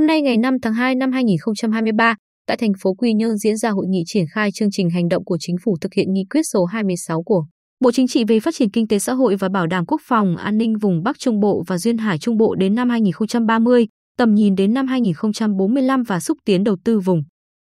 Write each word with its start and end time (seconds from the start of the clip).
Hôm 0.00 0.06
nay 0.06 0.22
ngày 0.22 0.36
5 0.36 0.54
tháng 0.62 0.74
2 0.74 0.94
năm 0.94 1.12
2023, 1.12 2.14
tại 2.46 2.56
thành 2.56 2.72
phố 2.82 2.94
Quy 2.94 3.12
Nhơn 3.12 3.36
diễn 3.36 3.56
ra 3.56 3.70
hội 3.70 3.86
nghị 3.88 4.02
triển 4.06 4.24
khai 4.34 4.50
chương 4.52 4.68
trình 4.72 4.90
hành 4.90 5.08
động 5.08 5.24
của 5.24 5.36
chính 5.40 5.56
phủ 5.64 5.76
thực 5.80 5.94
hiện 5.94 6.12
nghị 6.12 6.24
quyết 6.30 6.42
số 6.52 6.64
26 6.64 7.22
của 7.22 7.44
Bộ 7.80 7.92
Chính 7.92 8.08
trị 8.08 8.24
về 8.24 8.40
phát 8.40 8.54
triển 8.54 8.70
kinh 8.70 8.88
tế 8.88 8.98
xã 8.98 9.12
hội 9.12 9.36
và 9.36 9.48
bảo 9.48 9.66
đảm 9.66 9.86
quốc 9.86 10.00
phòng 10.04 10.36
an 10.36 10.58
ninh 10.58 10.78
vùng 10.78 11.02
Bắc 11.02 11.18
Trung 11.18 11.40
Bộ 11.40 11.62
và 11.66 11.78
Duyên 11.78 11.98
Hải 11.98 12.18
Trung 12.18 12.36
Bộ 12.36 12.54
đến 12.54 12.74
năm 12.74 12.90
2030, 12.90 13.86
tầm 14.18 14.34
nhìn 14.34 14.54
đến 14.54 14.74
năm 14.74 14.86
2045 14.86 16.02
và 16.02 16.20
xúc 16.20 16.38
tiến 16.44 16.64
đầu 16.64 16.76
tư 16.84 17.00
vùng. 17.00 17.22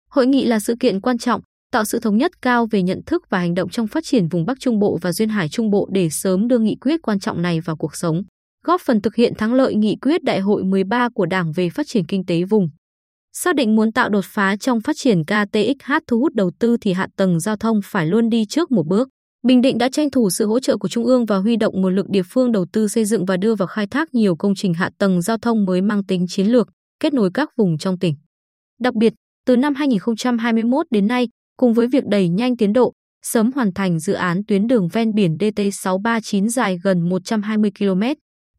Hội 0.09 0.27
nghị 0.27 0.45
là 0.45 0.59
sự 0.59 0.75
kiện 0.79 1.01
quan 1.01 1.17
trọng, 1.17 1.41
tạo 1.71 1.85
sự 1.85 1.99
thống 1.99 2.17
nhất 2.17 2.31
cao 2.41 2.67
về 2.71 2.81
nhận 2.81 2.99
thức 3.05 3.23
và 3.29 3.39
hành 3.39 3.53
động 3.53 3.69
trong 3.69 3.87
phát 3.87 4.03
triển 4.05 4.27
vùng 4.27 4.45
Bắc 4.45 4.59
Trung 4.59 4.79
Bộ 4.79 4.97
và 5.01 5.11
Duyên 5.11 5.29
Hải 5.29 5.49
Trung 5.49 5.69
Bộ 5.69 5.87
để 5.91 6.09
sớm 6.09 6.47
đưa 6.47 6.59
nghị 6.59 6.75
quyết 6.81 7.01
quan 7.03 7.19
trọng 7.19 7.41
này 7.41 7.59
vào 7.59 7.77
cuộc 7.77 7.95
sống, 7.95 8.21
góp 8.63 8.81
phần 8.81 9.01
thực 9.01 9.15
hiện 9.15 9.33
thắng 9.35 9.53
lợi 9.53 9.75
nghị 9.75 9.95
quyết 10.01 10.23
Đại 10.23 10.39
hội 10.39 10.63
13 10.63 11.09
của 11.09 11.25
Đảng 11.25 11.51
về 11.51 11.69
phát 11.69 11.87
triển 11.87 12.05
kinh 12.05 12.25
tế 12.25 12.43
vùng. 12.43 12.69
Xác 13.33 13.55
định 13.55 13.75
muốn 13.75 13.91
tạo 13.91 14.09
đột 14.09 14.25
phá 14.25 14.55
trong 14.55 14.81
phát 14.81 14.95
triển 14.97 15.23
KTXH 15.23 15.93
thu 16.07 16.19
hút 16.19 16.33
đầu 16.33 16.51
tư 16.59 16.77
thì 16.81 16.93
hạ 16.93 17.07
tầng 17.17 17.39
giao 17.39 17.55
thông 17.55 17.79
phải 17.83 18.07
luôn 18.07 18.29
đi 18.29 18.45
trước 18.45 18.71
một 18.71 18.87
bước. 18.87 19.09
Bình 19.47 19.61
Định 19.61 19.77
đã 19.77 19.89
tranh 19.89 20.11
thủ 20.11 20.29
sự 20.29 20.47
hỗ 20.47 20.59
trợ 20.59 20.77
của 20.77 20.87
Trung 20.87 21.05
ương 21.05 21.25
và 21.25 21.37
huy 21.37 21.55
động 21.55 21.81
nguồn 21.81 21.95
lực 21.95 22.09
địa 22.09 22.21
phương 22.29 22.51
đầu 22.51 22.65
tư 22.73 22.87
xây 22.87 23.05
dựng 23.05 23.25
và 23.25 23.37
đưa 23.37 23.55
vào 23.55 23.67
khai 23.67 23.87
thác 23.87 24.13
nhiều 24.13 24.35
công 24.35 24.55
trình 24.55 24.73
hạ 24.73 24.89
tầng 24.97 25.21
giao 25.21 25.37
thông 25.37 25.65
mới 25.65 25.81
mang 25.81 26.05
tính 26.05 26.25
chiến 26.29 26.47
lược, 26.47 26.67
kết 26.99 27.13
nối 27.13 27.29
các 27.33 27.49
vùng 27.57 27.77
trong 27.77 27.99
tỉnh. 27.99 28.15
Đặc 28.79 28.93
biệt, 28.93 29.13
từ 29.45 29.55
năm 29.55 29.75
2021 29.75 30.85
đến 30.91 31.07
nay, 31.07 31.27
cùng 31.57 31.73
với 31.73 31.87
việc 31.87 32.05
đẩy 32.05 32.29
nhanh 32.29 32.57
tiến 32.57 32.73
độ, 32.73 32.93
sớm 33.25 33.51
hoàn 33.55 33.73
thành 33.73 33.99
dự 33.99 34.13
án 34.13 34.41
tuyến 34.47 34.67
đường 34.67 34.87
ven 34.87 35.13
biển 35.13 35.37
DT639 35.39 36.47
dài 36.47 36.77
gần 36.83 37.09
120 37.09 37.71
km, 37.79 38.01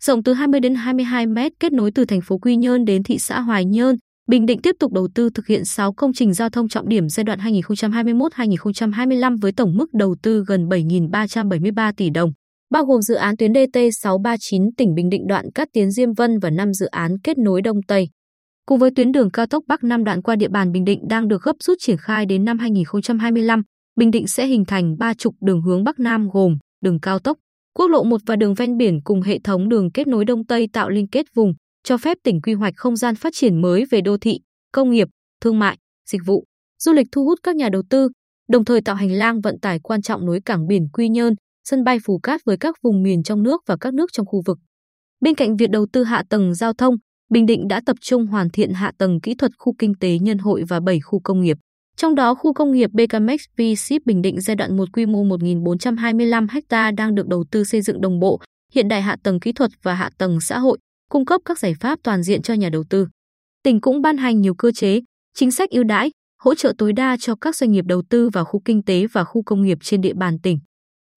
rộng 0.00 0.22
từ 0.22 0.32
20 0.32 0.60
đến 0.60 0.74
22 0.74 1.26
mét 1.26 1.52
kết 1.60 1.72
nối 1.72 1.90
từ 1.94 2.04
thành 2.04 2.20
phố 2.20 2.38
Quy 2.38 2.56
Nhơn 2.56 2.84
đến 2.84 3.02
thị 3.02 3.18
xã 3.18 3.40
Hoài 3.40 3.64
Nhơn, 3.64 3.96
Bình 4.28 4.46
Định 4.46 4.62
tiếp 4.62 4.76
tục 4.80 4.92
đầu 4.92 5.08
tư 5.14 5.30
thực 5.34 5.46
hiện 5.46 5.64
6 5.64 5.92
công 5.92 6.12
trình 6.12 6.32
giao 6.32 6.50
thông 6.50 6.68
trọng 6.68 6.88
điểm 6.88 7.08
giai 7.08 7.24
đoạn 7.24 7.38
2021-2025 7.38 9.36
với 9.40 9.52
tổng 9.52 9.76
mức 9.76 9.86
đầu 9.92 10.16
tư 10.22 10.44
gần 10.48 10.68
7.373 10.68 11.92
tỷ 11.96 12.10
đồng, 12.10 12.32
bao 12.70 12.84
gồm 12.84 13.02
dự 13.02 13.14
án 13.14 13.36
tuyến 13.36 13.52
DT639 13.52 14.70
tỉnh 14.76 14.94
Bình 14.94 15.08
Định 15.08 15.26
đoạn 15.26 15.44
Cát 15.54 15.68
Tiến 15.72 15.90
Diêm 15.90 16.12
Vân 16.12 16.38
và 16.38 16.50
5 16.50 16.72
dự 16.72 16.86
án 16.86 17.10
kết 17.24 17.38
nối 17.38 17.62
Đông 17.62 17.82
Tây. 17.88 18.08
Cùng 18.66 18.78
với 18.78 18.90
tuyến 18.96 19.12
đường 19.12 19.30
cao 19.30 19.46
tốc 19.46 19.64
Bắc 19.68 19.84
Nam 19.84 20.04
đoạn 20.04 20.22
qua 20.22 20.36
địa 20.36 20.48
bàn 20.48 20.72
Bình 20.72 20.84
Định 20.84 21.00
đang 21.08 21.28
được 21.28 21.42
gấp 21.42 21.56
rút 21.60 21.78
triển 21.80 21.96
khai 21.96 22.26
đến 22.26 22.44
năm 22.44 22.58
2025, 22.58 23.62
Bình 23.96 24.10
Định 24.10 24.26
sẽ 24.26 24.46
hình 24.46 24.64
thành 24.64 24.96
ba 24.98 25.14
trục 25.14 25.34
đường 25.40 25.62
hướng 25.62 25.84
Bắc 25.84 25.98
Nam 25.98 26.28
gồm 26.32 26.56
đường 26.82 27.00
cao 27.00 27.18
tốc, 27.18 27.38
quốc 27.74 27.88
lộ 27.88 28.02
1 28.02 28.20
và 28.26 28.36
đường 28.36 28.54
ven 28.54 28.76
biển 28.76 29.00
cùng 29.04 29.22
hệ 29.22 29.38
thống 29.44 29.68
đường 29.68 29.90
kết 29.92 30.06
nối 30.06 30.24
Đông 30.24 30.46
Tây 30.46 30.68
tạo 30.72 30.90
liên 30.90 31.08
kết 31.08 31.26
vùng, 31.34 31.54
cho 31.84 31.98
phép 31.98 32.18
tỉnh 32.22 32.40
quy 32.40 32.54
hoạch 32.54 32.74
không 32.76 32.96
gian 32.96 33.14
phát 33.14 33.32
triển 33.36 33.62
mới 33.62 33.84
về 33.90 34.00
đô 34.00 34.16
thị, 34.18 34.40
công 34.72 34.90
nghiệp, 34.90 35.08
thương 35.40 35.58
mại, 35.58 35.78
dịch 36.10 36.20
vụ, 36.26 36.44
du 36.78 36.92
lịch 36.92 37.06
thu 37.12 37.24
hút 37.24 37.38
các 37.42 37.56
nhà 37.56 37.68
đầu 37.68 37.82
tư, 37.90 38.08
đồng 38.48 38.64
thời 38.64 38.80
tạo 38.80 38.94
hành 38.94 39.12
lang 39.12 39.40
vận 39.40 39.60
tải 39.60 39.78
quan 39.82 40.02
trọng 40.02 40.26
nối 40.26 40.40
cảng 40.44 40.66
biển 40.66 40.88
Quy 40.92 41.08
Nhơn, 41.08 41.34
sân 41.64 41.84
bay 41.84 41.98
Phù 42.04 42.18
Cát 42.18 42.40
với 42.44 42.56
các 42.56 42.74
vùng 42.82 43.02
miền 43.02 43.22
trong 43.22 43.42
nước 43.42 43.62
và 43.66 43.76
các 43.80 43.94
nước 43.94 44.12
trong 44.12 44.26
khu 44.26 44.42
vực. 44.46 44.58
Bên 45.20 45.34
cạnh 45.34 45.56
việc 45.56 45.70
đầu 45.70 45.86
tư 45.92 46.04
hạ 46.04 46.22
tầng 46.30 46.54
giao 46.54 46.72
thông, 46.72 46.94
Bình 47.30 47.46
Định 47.46 47.68
đã 47.68 47.80
tập 47.86 47.96
trung 48.00 48.26
hoàn 48.26 48.50
thiện 48.50 48.72
hạ 48.72 48.92
tầng 48.98 49.20
kỹ 49.20 49.34
thuật 49.34 49.52
khu 49.58 49.74
kinh 49.78 49.92
tế 50.00 50.18
nhân 50.18 50.38
hội 50.38 50.64
và 50.68 50.80
7 50.80 51.00
khu 51.00 51.20
công 51.24 51.40
nghiệp. 51.40 51.56
Trong 51.96 52.14
đó, 52.14 52.34
khu 52.34 52.52
công 52.52 52.72
nghiệp 52.72 52.90
BKMX 52.92 53.40
V-Ship 53.56 54.00
Bình 54.04 54.22
Định 54.22 54.40
giai 54.40 54.56
đoạn 54.56 54.76
1 54.76 54.88
quy 54.92 55.06
mô 55.06 55.24
1.425 55.24 56.46
ha 56.70 56.90
đang 56.90 57.14
được 57.14 57.26
đầu 57.26 57.44
tư 57.50 57.64
xây 57.64 57.82
dựng 57.82 58.00
đồng 58.00 58.20
bộ, 58.20 58.40
hiện 58.72 58.88
đại 58.88 59.02
hạ 59.02 59.16
tầng 59.22 59.40
kỹ 59.40 59.52
thuật 59.52 59.70
và 59.82 59.94
hạ 59.94 60.10
tầng 60.18 60.40
xã 60.40 60.58
hội, 60.58 60.78
cung 61.10 61.24
cấp 61.24 61.40
các 61.44 61.58
giải 61.58 61.74
pháp 61.80 61.98
toàn 62.02 62.22
diện 62.22 62.42
cho 62.42 62.54
nhà 62.54 62.68
đầu 62.68 62.84
tư. 62.90 63.06
Tỉnh 63.62 63.80
cũng 63.80 64.02
ban 64.02 64.16
hành 64.16 64.40
nhiều 64.40 64.54
cơ 64.54 64.72
chế, 64.72 65.00
chính 65.34 65.50
sách 65.50 65.70
ưu 65.70 65.84
đãi, 65.84 66.10
hỗ 66.42 66.54
trợ 66.54 66.72
tối 66.78 66.92
đa 66.92 67.16
cho 67.20 67.34
các 67.40 67.56
doanh 67.56 67.72
nghiệp 67.72 67.84
đầu 67.88 68.02
tư 68.10 68.28
vào 68.28 68.44
khu 68.44 68.60
kinh 68.64 68.82
tế 68.82 69.06
và 69.12 69.24
khu 69.24 69.42
công 69.42 69.62
nghiệp 69.62 69.78
trên 69.82 70.00
địa 70.00 70.14
bàn 70.14 70.38
tỉnh. 70.42 70.58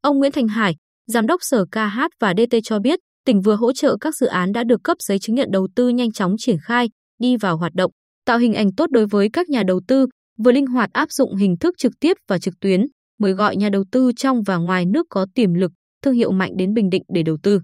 Ông 0.02 0.18
Nguyễn 0.18 0.32
Thành 0.32 0.48
Hải, 0.48 0.76
Giám 1.08 1.28
đốc 1.28 1.44
Sở 1.44 1.66
KH 1.66 2.00
và 2.20 2.34
DT 2.34 2.58
cho 2.64 2.80
biết, 2.80 3.00
tỉnh 3.26 3.42
vừa 3.42 3.56
hỗ 3.56 3.74
trợ 3.74 3.98
các 4.02 4.16
dự 4.16 4.28
án 4.28 4.52
đã 4.52 4.64
được 4.64 4.84
cấp 4.84 4.98
giấy 5.00 5.20
chứng 5.20 5.36
nhận 5.36 5.52
đầu 5.52 5.68
tư 5.76 5.90
nhanh 5.90 6.12
chóng 6.12 6.36
triển 6.38 6.58
khai, 6.62 6.90
đi 7.20 7.38
vào 7.38 7.58
hoạt 7.58 7.76
động, 7.76 7.92
tạo 8.26 8.38
hình 8.38 8.54
ảnh 8.54 8.76
tốt 8.78 8.92
đối 8.92 9.06
với 9.06 9.30
các 9.34 9.50
nhà 9.50 9.64
đầu 9.64 9.82
tư, 9.88 10.08
vừa 10.38 10.52
linh 10.52 10.68
hoạt 10.68 10.94
áp 10.94 11.12
dụng 11.12 11.36
hình 11.36 11.58
thức 11.58 11.76
trực 11.78 12.00
tiếp 12.00 12.18
và 12.28 12.40
trực 12.40 12.60
tuyến, 12.60 12.86
mời 13.20 13.34
gọi 13.34 13.56
nhà 13.56 13.70
đầu 13.70 13.84
tư 13.92 14.12
trong 14.16 14.44
và 14.44 14.58
ngoài 14.58 14.86
nước 14.86 15.08
có 15.10 15.26
tiềm 15.36 15.54
lực, 15.54 15.72
thương 16.02 16.14
hiệu 16.14 16.32
mạnh 16.32 16.52
đến 16.58 16.74
Bình 16.74 16.90
Định 16.90 17.04
để 17.14 17.24
đầu 17.24 17.38
tư. 17.44 17.62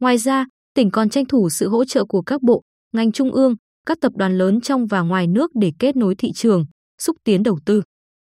Ngoài 0.00 0.18
ra, 0.18 0.46
tỉnh 0.74 0.90
còn 0.90 1.08
tranh 1.08 1.26
thủ 1.26 1.48
sự 1.50 1.68
hỗ 1.68 1.84
trợ 1.84 2.04
của 2.04 2.22
các 2.22 2.42
bộ, 2.42 2.62
ngành 2.92 3.12
trung 3.12 3.32
ương, 3.32 3.54
các 3.86 3.98
tập 4.00 4.12
đoàn 4.16 4.38
lớn 4.38 4.60
trong 4.60 4.86
và 4.86 5.00
ngoài 5.00 5.26
nước 5.26 5.50
để 5.54 5.72
kết 5.78 5.96
nối 5.96 6.14
thị 6.14 6.32
trường, 6.32 6.66
xúc 6.98 7.16
tiến 7.24 7.42
đầu 7.42 7.58
tư. 7.64 7.82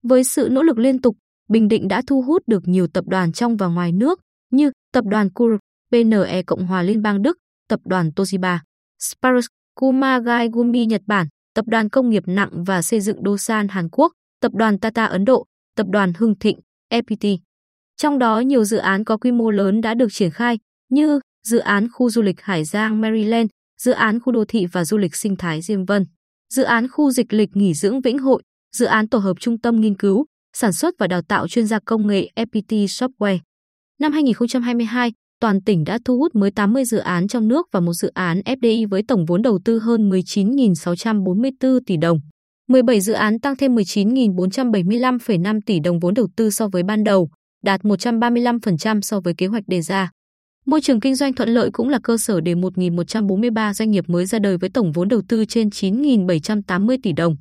Với 0.03 0.25
sự 0.25 0.49
nỗ 0.51 0.63
lực 0.63 0.79
liên 0.79 1.01
tục, 1.01 1.17
Bình 1.49 1.69
Định 1.69 1.89
đã 1.89 2.03
thu 2.07 2.23
hút 2.23 2.43
được 2.47 2.63
nhiều 2.69 2.87
tập 2.95 3.05
đoàn 3.09 3.33
trong 3.33 3.57
và 3.57 3.67
ngoài 3.67 3.93
nước 3.93 4.21
như 4.51 4.71
tập 4.93 5.05
đoàn 5.05 5.31
Kur, 5.31 5.53
PNE 5.91 6.43
Cộng 6.43 6.67
hòa 6.67 6.83
Liên 6.83 7.03
bang 7.03 7.23
Đức, 7.23 7.39
tập 7.69 7.81
đoàn 7.85 8.13
Toshiba, 8.17 8.63
Sparus, 8.99 9.47
Kumagai 9.75 10.49
Gumi 10.53 10.87
Nhật 10.87 11.03
Bản, 11.07 11.27
tập 11.59 11.65
đoàn 11.69 11.89
công 11.89 12.11
nghiệp 12.11 12.23
nặng 12.27 12.65
và 12.65 12.83
xây 12.83 13.01
dựng 13.01 13.25
Dosan 13.25 13.69
Hàn 13.69 13.89
Quốc, 13.93 14.13
tập 14.41 14.53
đoàn 14.55 14.79
Tata 14.79 15.05
Ấn 15.05 15.25
Độ, 15.25 15.47
tập 15.77 15.87
đoàn 15.91 16.13
Hưng 16.19 16.39
Thịnh, 16.39 16.59
FPT. 16.93 17.39
Trong 17.97 18.19
đó 18.19 18.41
nhiều 18.41 18.65
dự 18.65 18.77
án 18.77 19.05
có 19.05 19.17
quy 19.17 19.33
mô 19.33 19.51
lớn 19.51 19.81
đã 19.81 19.95
được 19.95 20.07
triển 20.11 20.31
khai 20.31 20.59
như 20.91 21.21
dự 21.47 21.59
án 21.59 21.89
khu 21.93 22.11
du 22.11 22.23
lịch 22.23 22.41
Hải 22.41 22.65
Giang 22.65 23.01
Maryland, 23.01 23.51
dự 23.81 23.93
án 23.93 24.21
khu 24.21 24.33
đô 24.33 24.45
thị 24.45 24.67
và 24.67 24.85
du 24.85 24.99
lịch 24.99 25.17
sinh 25.17 25.37
thái 25.37 25.63
Diêm 25.63 25.85
Vân, 25.85 26.05
dự 26.55 26.63
án 26.63 26.89
khu 26.89 27.11
dịch 27.11 27.33
lịch 27.33 27.57
nghỉ 27.57 27.75
dưỡng 27.75 28.01
Vĩnh 28.01 28.19
Hội, 28.19 28.43
dự 28.77 28.87
án 28.87 29.09
tổ 29.09 29.19
hợp 29.19 29.37
trung 29.41 29.61
tâm 29.61 29.81
nghiên 29.81 29.97
cứu, 29.97 30.27
sản 30.57 30.73
xuất 30.73 30.95
và 30.99 31.07
đào 31.07 31.23
tạo 31.23 31.49
chuyên 31.49 31.67
gia 31.67 31.79
công 31.79 32.07
nghệ 32.07 32.31
FPT 32.37 32.87
Software. 32.87 33.39
Năm 34.01 34.13
2022, 34.13 35.13
toàn 35.41 35.63
tỉnh 35.63 35.85
đã 35.85 35.99
thu 36.05 36.19
hút 36.19 36.35
mới 36.35 36.51
80 36.51 36.85
dự 36.85 36.99
án 36.99 37.29
trong 37.29 37.49
nước 37.49 37.67
và 37.73 37.81
một 37.81 37.93
dự 37.93 38.11
án 38.15 38.41
FDI 38.41 38.89
với 38.89 39.03
tổng 39.09 39.25
vốn 39.25 39.43
đầu 39.43 39.59
tư 39.65 39.79
hơn 39.79 40.11
19.644 40.11 41.81
tỷ 41.87 41.97
đồng. 41.97 42.19
17 42.69 43.01
dự 43.01 43.13
án 43.13 43.41
tăng 43.41 43.57
thêm 43.57 43.75
19.475,5 43.75 45.61
tỷ 45.67 45.81
đồng 45.81 45.99
vốn 45.99 46.15
đầu 46.15 46.29
tư 46.37 46.51
so 46.51 46.69
với 46.69 46.83
ban 46.83 47.05
đầu, 47.05 47.29
đạt 47.65 47.81
135% 47.81 49.01
so 49.01 49.21
với 49.21 49.35
kế 49.39 49.47
hoạch 49.47 49.65
đề 49.67 49.83
ra. 49.83 50.11
Môi 50.67 50.81
trường 50.81 51.01
kinh 51.01 51.15
doanh 51.15 51.33
thuận 51.33 51.49
lợi 51.49 51.71
cũng 51.73 51.89
là 51.89 51.99
cơ 52.03 52.17
sở 52.17 52.41
để 52.41 52.55
1.143 52.55 53.73
doanh 53.73 53.91
nghiệp 53.91 54.05
mới 54.09 54.27
ra 54.27 54.39
đời 54.39 54.57
với 54.59 54.71
tổng 54.71 54.93
vốn 54.93 55.09
đầu 55.09 55.23
tư 55.29 55.45
trên 55.45 55.69
9.780 55.69 56.99
tỷ 57.03 57.13
đồng. 57.13 57.37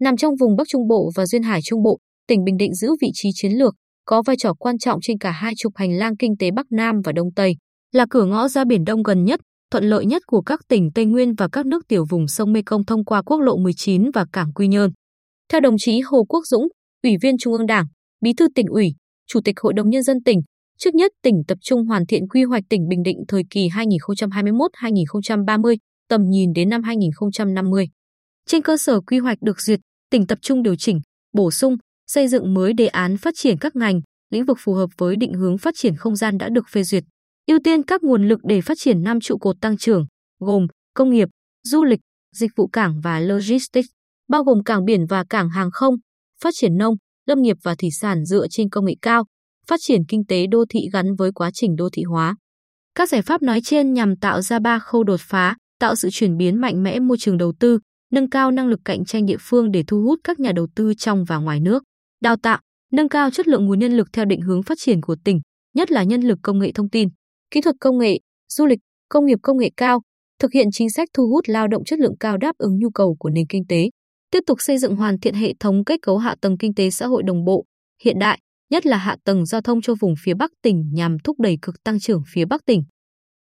Nằm 0.00 0.16
trong 0.16 0.36
vùng 0.40 0.56
Bắc 0.56 0.64
Trung 0.68 0.88
Bộ 0.88 1.10
và 1.16 1.26
Duyên 1.26 1.42
Hải 1.42 1.60
Trung 1.64 1.82
Bộ, 1.82 1.98
tỉnh 2.28 2.44
Bình 2.44 2.56
Định 2.56 2.74
giữ 2.74 2.88
vị 3.00 3.08
trí 3.14 3.28
chiến 3.34 3.52
lược, 3.52 3.74
có 4.08 4.22
vai 4.22 4.36
trò 4.36 4.54
quan 4.54 4.78
trọng 4.78 5.00
trên 5.02 5.18
cả 5.18 5.30
hai 5.30 5.52
trục 5.56 5.76
hành 5.76 5.98
lang 5.98 6.16
kinh 6.16 6.36
tế 6.38 6.50
Bắc 6.50 6.72
Nam 6.72 7.00
và 7.04 7.12
Đông 7.12 7.28
Tây, 7.36 7.56
là 7.92 8.06
cửa 8.10 8.24
ngõ 8.24 8.48
ra 8.48 8.64
Biển 8.64 8.84
Đông 8.84 9.02
gần 9.02 9.24
nhất, 9.24 9.40
thuận 9.70 9.84
lợi 9.84 10.06
nhất 10.06 10.22
của 10.26 10.40
các 10.40 10.60
tỉnh 10.68 10.90
Tây 10.94 11.04
Nguyên 11.04 11.34
và 11.34 11.48
các 11.52 11.66
nước 11.66 11.88
tiểu 11.88 12.04
vùng 12.10 12.28
sông 12.28 12.52
Mekong 12.52 12.84
thông 12.84 13.04
qua 13.04 13.22
quốc 13.22 13.40
lộ 13.40 13.56
19 13.56 14.10
và 14.14 14.26
cảng 14.32 14.52
Quy 14.52 14.68
Nhơn. 14.68 14.90
Theo 15.52 15.60
đồng 15.60 15.74
chí 15.78 16.00
Hồ 16.00 16.24
Quốc 16.28 16.46
Dũng, 16.46 16.68
Ủy 17.02 17.16
viên 17.22 17.38
Trung 17.38 17.52
ương 17.52 17.66
Đảng, 17.66 17.86
Bí 18.20 18.32
thư 18.36 18.48
tỉnh 18.54 18.66
ủy, 18.66 18.94
Chủ 19.26 19.40
tịch 19.44 19.60
Hội 19.60 19.72
đồng 19.72 19.90
Nhân 19.90 20.02
dân 20.02 20.22
tỉnh, 20.22 20.40
Trước 20.78 20.94
nhất, 20.94 21.12
tỉnh 21.22 21.42
tập 21.48 21.58
trung 21.62 21.86
hoàn 21.86 22.06
thiện 22.06 22.28
quy 22.28 22.44
hoạch 22.44 22.64
tỉnh 22.68 22.88
Bình 22.88 23.02
Định 23.02 23.16
thời 23.28 23.42
kỳ 23.50 23.68
2021-2030, 23.68 25.76
tầm 26.08 26.20
nhìn 26.28 26.52
đến 26.52 26.68
năm 26.68 26.82
2050. 26.82 27.88
Trên 28.46 28.62
cơ 28.62 28.76
sở 28.76 29.00
quy 29.00 29.18
hoạch 29.18 29.38
được 29.40 29.60
duyệt, 29.60 29.80
tỉnh 30.10 30.26
tập 30.26 30.38
trung 30.42 30.62
điều 30.62 30.76
chỉnh, 30.76 31.00
bổ 31.32 31.50
sung, 31.50 31.76
xây 32.08 32.28
dựng 32.28 32.54
mới 32.54 32.72
đề 32.72 32.86
án 32.86 33.16
phát 33.16 33.34
triển 33.36 33.58
các 33.58 33.76
ngành, 33.76 34.00
lĩnh 34.30 34.44
vực 34.44 34.58
phù 34.60 34.74
hợp 34.74 34.90
với 34.98 35.16
định 35.16 35.32
hướng 35.32 35.58
phát 35.58 35.74
triển 35.76 35.96
không 35.96 36.16
gian 36.16 36.38
đã 36.38 36.48
được 36.48 36.64
phê 36.72 36.82
duyệt. 36.82 37.04
Ưu 37.46 37.58
tiên 37.64 37.82
các 37.82 38.02
nguồn 38.02 38.28
lực 38.28 38.40
để 38.42 38.60
phát 38.60 38.78
triển 38.80 39.02
năm 39.02 39.20
trụ 39.20 39.38
cột 39.38 39.56
tăng 39.60 39.76
trưởng, 39.76 40.06
gồm 40.40 40.66
công 40.94 41.10
nghiệp, 41.10 41.28
du 41.64 41.84
lịch, 41.84 42.00
dịch 42.34 42.50
vụ 42.56 42.66
cảng 42.66 43.00
và 43.00 43.20
logistics, 43.20 43.88
bao 44.28 44.44
gồm 44.44 44.64
cảng 44.64 44.84
biển 44.84 45.06
và 45.06 45.24
cảng 45.30 45.50
hàng 45.50 45.70
không, 45.72 45.94
phát 46.42 46.50
triển 46.54 46.76
nông, 46.76 46.94
lâm 47.26 47.42
nghiệp 47.42 47.56
và 47.62 47.74
thủy 47.74 47.90
sản 48.00 48.24
dựa 48.24 48.46
trên 48.50 48.68
công 48.70 48.84
nghệ 48.84 48.94
cao, 49.02 49.24
phát 49.66 49.80
triển 49.82 50.00
kinh 50.08 50.26
tế 50.26 50.46
đô 50.46 50.64
thị 50.70 50.80
gắn 50.92 51.14
với 51.14 51.32
quá 51.32 51.50
trình 51.54 51.76
đô 51.76 51.88
thị 51.92 52.02
hóa. 52.02 52.36
Các 52.94 53.08
giải 53.08 53.22
pháp 53.22 53.42
nói 53.42 53.60
trên 53.64 53.92
nhằm 53.92 54.16
tạo 54.16 54.42
ra 54.42 54.58
ba 54.58 54.78
khâu 54.78 55.04
đột 55.04 55.20
phá, 55.20 55.56
tạo 55.80 55.94
sự 55.94 56.08
chuyển 56.12 56.36
biến 56.36 56.60
mạnh 56.60 56.82
mẽ 56.82 57.00
môi 57.00 57.18
trường 57.18 57.38
đầu 57.38 57.52
tư, 57.60 57.78
nâng 58.12 58.30
cao 58.30 58.50
năng 58.50 58.68
lực 58.68 58.80
cạnh 58.84 59.04
tranh 59.04 59.26
địa 59.26 59.36
phương 59.40 59.70
để 59.70 59.84
thu 59.86 60.02
hút 60.02 60.20
các 60.24 60.40
nhà 60.40 60.52
đầu 60.52 60.66
tư 60.76 60.94
trong 60.94 61.24
và 61.24 61.36
ngoài 61.36 61.60
nước, 61.60 61.82
đào 62.20 62.36
tạo, 62.36 62.60
nâng 62.92 63.08
cao 63.08 63.30
chất 63.30 63.48
lượng 63.48 63.66
nguồn 63.66 63.78
nhân 63.78 63.92
lực 63.92 64.08
theo 64.12 64.24
định 64.24 64.40
hướng 64.40 64.62
phát 64.62 64.78
triển 64.80 65.00
của 65.00 65.16
tỉnh, 65.24 65.40
nhất 65.74 65.90
là 65.90 66.02
nhân 66.02 66.20
lực 66.20 66.38
công 66.42 66.58
nghệ 66.58 66.72
thông 66.72 66.90
tin, 66.90 67.08
kỹ 67.50 67.60
thuật 67.60 67.76
công 67.80 67.98
nghệ, 67.98 68.18
du 68.48 68.66
lịch, 68.66 68.78
công 69.08 69.26
nghiệp 69.26 69.38
công 69.42 69.58
nghệ 69.58 69.70
cao, 69.76 70.00
thực 70.38 70.52
hiện 70.52 70.68
chính 70.72 70.90
sách 70.90 71.08
thu 71.14 71.28
hút 71.28 71.44
lao 71.48 71.68
động 71.68 71.84
chất 71.84 71.98
lượng 71.98 72.16
cao 72.20 72.36
đáp 72.36 72.52
ứng 72.58 72.78
nhu 72.78 72.90
cầu 72.90 73.16
của 73.18 73.30
nền 73.30 73.46
kinh 73.46 73.66
tế, 73.68 73.90
tiếp 74.30 74.40
tục 74.46 74.58
xây 74.60 74.78
dựng 74.78 74.96
hoàn 74.96 75.20
thiện 75.20 75.34
hệ 75.34 75.54
thống 75.60 75.84
kết 75.84 76.02
cấu 76.02 76.18
hạ 76.18 76.34
tầng 76.40 76.58
kinh 76.58 76.74
tế 76.74 76.90
xã 76.90 77.06
hội 77.06 77.22
đồng 77.22 77.44
bộ, 77.44 77.64
hiện 78.04 78.18
đại, 78.18 78.38
nhất 78.70 78.86
là 78.86 78.96
hạ 78.96 79.16
tầng 79.24 79.46
giao 79.46 79.60
thông 79.60 79.80
cho 79.82 79.94
vùng 80.00 80.14
phía 80.24 80.34
Bắc 80.34 80.50
tỉnh 80.62 80.90
nhằm 80.92 81.16
thúc 81.24 81.40
đẩy 81.40 81.58
cực 81.62 81.74
tăng 81.84 82.00
trưởng 82.00 82.22
phía 82.32 82.44
Bắc 82.44 82.64
tỉnh. 82.66 82.82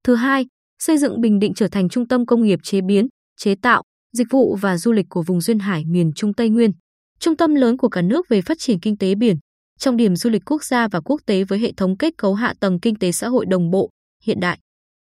Thứ 0.04 0.14
hai, 0.14 0.46
xây 0.78 0.98
dựng 0.98 1.20
Bình 1.20 1.38
Định 1.38 1.54
trở 1.54 1.68
thành 1.68 1.88
trung 1.88 2.08
tâm 2.08 2.26
công 2.26 2.42
nghiệp 2.42 2.58
chế 2.62 2.80
biến, 2.80 3.06
chế 3.36 3.54
tạo, 3.62 3.82
dịch 4.12 4.26
vụ 4.30 4.56
và 4.60 4.78
du 4.78 4.92
lịch 4.92 5.06
của 5.08 5.22
vùng 5.22 5.40
duyên 5.40 5.58
hải 5.58 5.84
miền 5.84 6.12
Trung 6.12 6.34
Tây 6.34 6.48
Nguyên. 6.48 6.70
Trung 7.18 7.36
tâm 7.36 7.54
lớn 7.54 7.76
của 7.76 7.88
cả 7.88 8.02
nước 8.02 8.28
về 8.28 8.42
phát 8.42 8.58
triển 8.58 8.80
kinh 8.80 8.96
tế 8.96 9.14
biển, 9.14 9.36
trong 9.78 9.96
điểm 9.96 10.16
du 10.16 10.30
lịch 10.30 10.42
quốc 10.46 10.64
gia 10.64 10.88
và 10.88 11.00
quốc 11.00 11.20
tế 11.26 11.44
với 11.44 11.58
hệ 11.58 11.72
thống 11.76 11.96
kết 11.96 12.14
cấu 12.18 12.34
hạ 12.34 12.54
tầng 12.60 12.80
kinh 12.80 12.96
tế 12.96 13.12
xã 13.12 13.28
hội 13.28 13.46
đồng 13.46 13.70
bộ, 13.70 13.90
hiện 14.24 14.40
đại. 14.40 14.58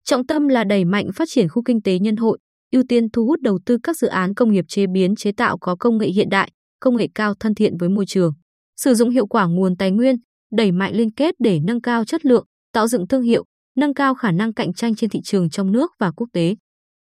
Trọng 0.05 0.27
tâm 0.27 0.49
là 0.49 0.65
đẩy 0.65 0.85
mạnh 0.85 1.07
phát 1.15 1.29
triển 1.29 1.49
khu 1.49 1.63
kinh 1.63 1.83
tế 1.83 1.99
nhân 1.99 2.17
hội, 2.17 2.39
ưu 2.73 2.83
tiên 2.89 3.11
thu 3.11 3.27
hút 3.27 3.41
đầu 3.41 3.59
tư 3.67 3.79
các 3.83 3.99
dự 3.99 4.09
án 4.09 4.35
công 4.35 4.53
nghiệp 4.53 4.65
chế 4.69 4.87
biến 4.87 5.17
chế 5.17 5.33
tạo 5.33 5.59
có 5.59 5.77
công 5.77 5.99
nghệ 5.99 6.07
hiện 6.07 6.29
đại, 6.29 6.51
công 6.81 6.97
nghệ 6.97 7.09
cao 7.15 7.35
thân 7.41 7.55
thiện 7.55 7.77
với 7.77 7.89
môi 7.89 8.07
trường. 8.07 8.33
Sử 8.77 8.95
dụng 8.95 9.11
hiệu 9.11 9.27
quả 9.27 9.47
nguồn 9.47 9.77
tài 9.77 9.91
nguyên, 9.91 10.17
đẩy 10.53 10.73
mạnh 10.73 10.95
liên 10.97 11.11
kết 11.11 11.35
để 11.39 11.61
nâng 11.65 11.81
cao 11.81 12.05
chất 12.05 12.27
lượng, 12.27 12.47
tạo 12.73 12.87
dựng 12.89 13.09
thương 13.09 13.23
hiệu, 13.23 13.45
nâng 13.77 13.95
cao 13.95 14.15
khả 14.15 14.31
năng 14.31 14.55
cạnh 14.55 14.75
tranh 14.75 14.95
trên 14.95 15.11
thị 15.11 15.21
trường 15.25 15.51
trong 15.51 15.73
nước 15.73 15.91
và 15.99 16.11
quốc 16.11 16.27
tế. 16.33 16.55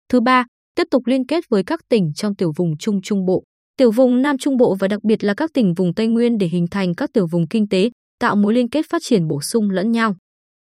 Thứ 0.10 0.22
ba, 0.22 0.46
tiếp 0.76 0.84
tục 0.92 1.04
liên 1.06 1.26
kết 1.26 1.44
với 1.50 1.64
các 1.64 1.80
tỉnh 1.90 2.12
trong 2.16 2.36
tiểu 2.36 2.52
vùng 2.56 2.78
Trung 2.78 3.02
Trung 3.02 3.26
Bộ, 3.26 3.44
tiểu 3.82 3.92
vùng 3.92 4.22
Nam 4.22 4.38
Trung 4.38 4.58
Bộ 4.58 4.76
và 4.80 4.88
đặc 4.88 5.04
biệt 5.04 5.24
là 5.24 5.34
các 5.34 5.54
tỉnh 5.54 5.74
vùng 5.74 5.94
Tây 5.94 6.08
Nguyên 6.08 6.38
để 6.38 6.48
hình 6.48 6.68
thành 6.68 6.96
các 6.96 7.10
tiểu 7.14 7.28
vùng 7.28 7.48
kinh 7.48 7.68
tế, 7.68 7.90
tạo 8.20 8.36
mối 8.36 8.54
liên 8.54 8.70
kết 8.70 8.86
phát 8.90 9.02
triển 9.06 9.28
bổ 9.28 9.42
sung 9.42 9.70
lẫn 9.70 9.92
nhau. 9.92 10.16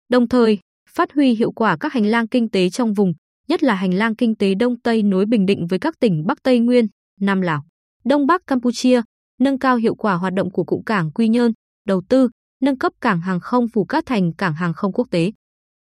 Đồng 0.08 0.28
thời, 0.28 0.58
phát 0.90 1.12
huy 1.14 1.34
hiệu 1.34 1.52
quả 1.52 1.76
các 1.80 1.92
hành 1.92 2.06
lang 2.06 2.28
kinh 2.28 2.50
tế 2.50 2.70
trong 2.70 2.92
vùng, 2.92 3.12
nhất 3.48 3.62
là 3.62 3.74
hành 3.74 3.94
lang 3.94 4.16
kinh 4.16 4.36
tế 4.36 4.54
Đông 4.54 4.80
Tây 4.80 5.02
nối 5.02 5.26
Bình 5.26 5.46
Định 5.46 5.66
với 5.66 5.78
các 5.78 5.94
tỉnh 6.00 6.26
Bắc 6.26 6.42
Tây 6.42 6.58
Nguyên, 6.58 6.86
Nam 7.20 7.40
Lào, 7.40 7.64
Đông 8.04 8.26
Bắc 8.26 8.46
Campuchia, 8.46 9.02
nâng 9.40 9.58
cao 9.58 9.76
hiệu 9.76 9.94
quả 9.94 10.14
hoạt 10.14 10.32
động 10.32 10.50
của 10.50 10.64
cụm 10.64 10.82
cảng 10.82 11.10
Quy 11.10 11.28
Nhơn, 11.28 11.52
đầu 11.86 12.02
tư, 12.08 12.28
nâng 12.62 12.78
cấp 12.78 12.92
cảng 13.00 13.20
hàng 13.20 13.40
không 13.40 13.68
phủ 13.68 13.84
Cát 13.84 14.06
thành 14.06 14.32
cảng 14.32 14.54
hàng 14.54 14.74
không 14.74 14.92
quốc 14.92 15.06
tế. 15.10 15.32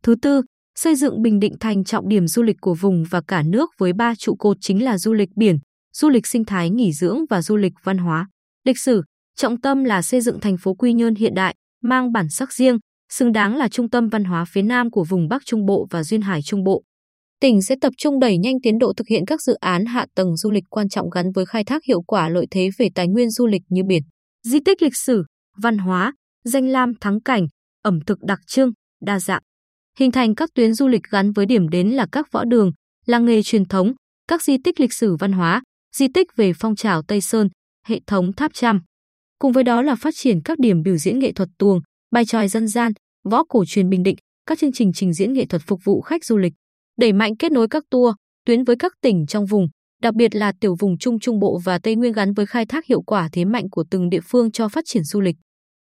Thứ 0.04 0.16
tư, 0.22 0.42
xây 0.80 0.96
dựng 0.96 1.22
Bình 1.22 1.40
Định 1.40 1.56
thành 1.60 1.84
trọng 1.84 2.10
điểm 2.10 2.28
du 2.28 2.44
lịch 2.44 2.58
của 2.62 2.74
vùng 2.74 3.04
và 3.10 3.22
cả 3.28 3.44
nước 3.44 3.70
với 3.78 3.94
ba 3.94 4.16
trụ 4.16 4.36
cột 4.36 4.58
chính 4.62 4.84
là 4.84 4.98
du 4.98 5.14
lịch 5.14 5.30
biển, 5.36 5.60
du 5.94 6.10
lịch 6.10 6.28
sinh 6.28 6.46
thái 6.46 6.70
nghỉ 6.70 6.94
dưỡng 6.94 7.20
và 7.30 7.42
du 7.42 7.58
lịch 7.58 7.74
văn 7.84 7.98
hóa. 7.98 8.28
Lịch 8.66 8.80
sử, 8.80 9.04
trọng 9.36 9.62
tâm 9.62 9.84
là 9.84 10.02
xây 10.02 10.22
dựng 10.22 10.40
thành 10.40 10.58
phố 10.58 10.74
Quy 10.74 10.94
Nhơn 10.94 11.16
hiện 11.16 11.34
đại, 11.34 11.56
mang 11.82 12.12
bản 12.12 12.30
sắc 12.30 12.54
riêng, 12.54 12.78
xứng 13.12 13.32
đáng 13.32 13.56
là 13.56 13.68
trung 13.68 13.90
tâm 13.90 14.08
văn 14.08 14.24
hóa 14.24 14.46
phía 14.46 14.62
Nam 14.62 14.92
của 14.92 15.04
vùng 15.04 15.28
Bắc 15.28 15.46
Trung 15.46 15.66
Bộ 15.66 15.88
và 15.90 16.04
Duyên 16.04 16.22
Hải 16.22 16.42
Trung 16.42 16.64
Bộ. 16.64 16.84
Tỉnh 17.40 17.62
sẽ 17.62 17.76
tập 17.82 17.94
trung 17.98 18.20
đẩy 18.20 18.38
nhanh 18.38 18.56
tiến 18.64 18.78
độ 18.78 18.94
thực 18.98 19.08
hiện 19.08 19.26
các 19.26 19.42
dự 19.42 19.54
án 19.54 19.86
hạ 19.86 20.06
tầng 20.16 20.38
du 20.38 20.52
lịch 20.52 20.64
quan 20.70 20.90
trọng 20.90 21.10
gắn 21.10 21.32
với 21.32 21.46
khai 21.46 21.64
thác 21.64 21.84
hiệu 21.88 22.02
quả 22.02 22.30
lợi 22.30 22.48
thế 22.52 22.70
về 22.78 22.90
tài 22.96 23.08
nguyên 23.08 23.30
du 23.30 23.48
lịch 23.48 23.62
như 23.70 23.84
biển, 23.88 24.04
di 24.44 24.60
tích 24.66 24.82
lịch 24.82 24.96
sử, 24.96 25.24
văn 25.58 25.78
hóa, 25.78 26.14
danh 26.44 26.68
lam 26.68 26.94
thắng 27.02 27.22
cảnh, 27.22 27.48
ẩm 27.84 28.00
thực 28.06 28.20
đặc 28.22 28.40
trưng, 28.48 28.72
đa 29.02 29.20
dạng. 29.20 29.42
Hình 30.00 30.12
thành 30.12 30.36
các 30.36 30.50
tuyến 30.56 30.74
du 30.74 30.88
lịch 30.88 31.04
gắn 31.12 31.32
với 31.32 31.46
điểm 31.46 31.70
đến 31.70 31.90
là 31.90 32.08
các 32.12 32.32
võ 32.32 32.44
đường, 32.46 32.72
làng 33.06 33.26
nghề 33.26 33.44
truyền 33.44 33.66
thống, 33.66 33.94
các 34.28 34.44
di 34.44 34.58
tích 34.64 34.80
lịch 34.80 34.94
sử 34.94 35.16
văn 35.16 35.32
hóa, 35.32 35.62
di 35.96 36.08
tích 36.08 36.28
về 36.36 36.52
phong 36.60 36.76
trào 36.76 37.02
Tây 37.02 37.22
Sơn, 37.22 37.50
hệ 37.88 38.00
thống 38.08 38.34
tháp 38.34 38.54
trăm. 38.54 38.82
Cùng 39.40 39.52
với 39.52 39.64
đó 39.64 39.82
là 39.82 39.96
phát 39.96 40.14
triển 40.18 40.42
các 40.46 40.60
điểm 40.60 40.84
biểu 40.84 40.98
diễn 40.98 41.20
nghệ 41.20 41.32
thuật 41.32 41.50
tuồng, 41.58 41.80
bài 42.12 42.26
tròi 42.26 42.48
dân 42.48 42.68
gian, 42.68 42.92
võ 43.24 43.44
cổ 43.44 43.66
truyền 43.66 43.90
Bình 43.90 44.04
Định, 44.04 44.16
các 44.46 44.60
chương 44.60 44.72
trình 44.72 44.92
trình 44.94 45.14
diễn 45.14 45.34
nghệ 45.34 45.46
thuật 45.46 45.62
phục 45.66 45.80
vụ 45.84 46.02
khách 46.02 46.26
du 46.26 46.38
lịch, 46.38 46.54
đẩy 46.98 47.14
mạnh 47.14 47.38
kết 47.38 47.52
nối 47.52 47.68
các 47.68 47.84
tour, 47.90 48.16
tuyến 48.46 48.64
với 48.64 48.76
các 48.76 48.92
tỉnh 49.02 49.26
trong 49.26 49.46
vùng, 49.46 49.68
đặc 50.02 50.14
biệt 50.14 50.36
là 50.36 50.54
tiểu 50.60 50.76
vùng 50.80 50.98
Trung 50.98 51.20
Trung 51.20 51.40
Bộ 51.40 51.60
và 51.64 51.80
Tây 51.80 51.96
Nguyên 51.96 52.14
gắn 52.14 52.34
với 52.34 52.46
khai 52.46 52.66
thác 52.66 52.86
hiệu 52.86 53.02
quả 53.02 53.30
thế 53.32 53.46
mạnh 53.46 53.70
của 53.70 53.84
từng 53.92 54.10
địa 54.10 54.22
phương 54.24 54.52
cho 54.52 54.70
phát 54.70 54.84
triển 54.88 55.04
du 55.04 55.22
lịch. 55.22 55.36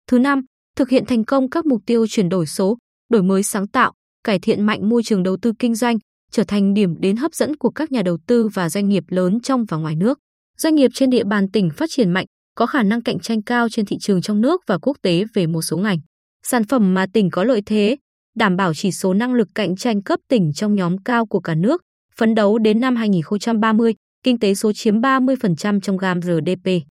Thứ 0.07 0.19
năm, 0.19 0.41
thực 0.75 0.89
hiện 0.89 1.05
thành 1.05 1.25
công 1.25 1.49
các 1.49 1.65
mục 1.65 1.81
tiêu 1.85 2.07
chuyển 2.07 2.29
đổi 2.29 2.45
số, 2.45 2.77
đổi 3.09 3.23
mới 3.23 3.43
sáng 3.43 3.67
tạo, 3.67 3.93
cải 4.23 4.39
thiện 4.39 4.65
mạnh 4.65 4.89
môi 4.89 5.03
trường 5.03 5.23
đầu 5.23 5.37
tư 5.41 5.53
kinh 5.59 5.75
doanh, 5.75 5.97
trở 6.33 6.43
thành 6.43 6.73
điểm 6.73 6.95
đến 6.99 7.15
hấp 7.15 7.33
dẫn 7.33 7.55
của 7.55 7.69
các 7.69 7.91
nhà 7.91 8.01
đầu 8.01 8.17
tư 8.27 8.47
và 8.53 8.69
doanh 8.69 8.89
nghiệp 8.89 9.03
lớn 9.07 9.39
trong 9.39 9.65
và 9.65 9.77
ngoài 9.77 9.95
nước. 9.95 10.19
Doanh 10.57 10.75
nghiệp 10.75 10.91
trên 10.93 11.09
địa 11.09 11.23
bàn 11.23 11.51
tỉnh 11.51 11.69
phát 11.69 11.89
triển 11.89 12.11
mạnh, 12.11 12.25
có 12.55 12.65
khả 12.65 12.83
năng 12.83 13.01
cạnh 13.01 13.19
tranh 13.19 13.41
cao 13.41 13.69
trên 13.69 13.85
thị 13.85 13.97
trường 13.99 14.21
trong 14.21 14.41
nước 14.41 14.61
và 14.67 14.77
quốc 14.81 14.97
tế 15.01 15.23
về 15.33 15.47
một 15.47 15.61
số 15.61 15.77
ngành. 15.77 15.97
Sản 16.47 16.63
phẩm 16.63 16.93
mà 16.93 17.05
tỉnh 17.13 17.29
có 17.29 17.43
lợi 17.43 17.61
thế, 17.65 17.97
đảm 18.35 18.55
bảo 18.55 18.73
chỉ 18.73 18.91
số 18.91 19.13
năng 19.13 19.33
lực 19.33 19.47
cạnh 19.55 19.75
tranh 19.75 20.01
cấp 20.01 20.19
tỉnh 20.29 20.53
trong 20.53 20.75
nhóm 20.75 20.97
cao 20.97 21.25
của 21.25 21.39
cả 21.39 21.55
nước, 21.55 21.81
phấn 22.17 22.35
đấu 22.35 22.57
đến 22.57 22.79
năm 22.79 22.95
2030, 22.95 23.93
kinh 24.23 24.39
tế 24.39 24.55
số 24.55 24.73
chiếm 24.73 25.01
30% 25.01 25.79
trong 25.79 25.97
GAM 25.97 26.19
GDP. 26.19 26.92